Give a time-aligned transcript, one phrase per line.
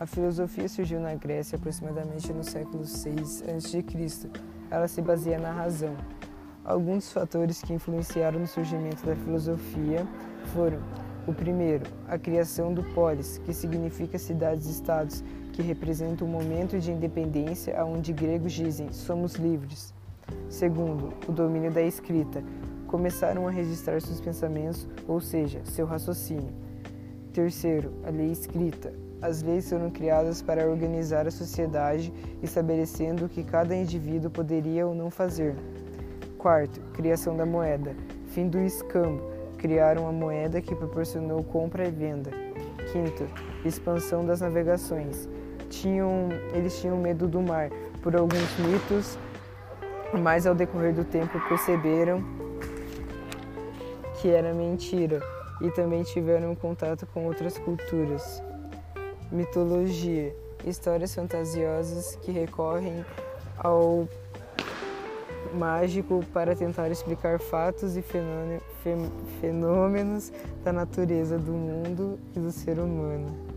[0.00, 3.20] A filosofia surgiu na Grécia aproximadamente no século VI
[3.54, 4.30] a.C.
[4.70, 5.94] Ela se baseia na razão.
[6.64, 10.08] Alguns fatores que influenciaram no surgimento da filosofia
[10.54, 10.78] foram:
[11.26, 15.22] o primeiro, a criação do polis, que significa cidades-estados,
[15.52, 19.92] que representa um momento de independência onde gregos dizem somos livres.
[20.48, 22.42] Segundo, o domínio da escrita.
[22.86, 26.69] Começaram a registrar seus pensamentos, ou seja, seu raciocínio.
[27.32, 28.92] Terceiro, a lei escrita.
[29.22, 32.12] As leis foram criadas para organizar a sociedade,
[32.42, 35.54] estabelecendo o que cada indivíduo poderia ou não fazer.
[36.36, 37.94] Quarto, criação da moeda.
[38.28, 39.22] Fim do escambo.
[39.58, 42.30] Criaram a moeda que proporcionou compra e venda.
[42.90, 43.28] Quinto,
[43.64, 45.28] expansão das navegações.
[45.68, 47.70] Tinham, eles tinham medo do mar
[48.02, 49.16] por alguns mitos,
[50.20, 52.24] mas ao decorrer do tempo perceberam
[54.20, 55.20] que era mentira
[55.60, 58.42] e também tiveram contato com outras culturas.
[59.30, 60.34] Mitologia
[60.64, 63.04] histórias fantasiosas que recorrem
[63.58, 64.08] ao
[65.54, 68.04] mágico para tentar explicar fatos e
[69.40, 73.49] fenômenos da natureza do mundo e do ser humano.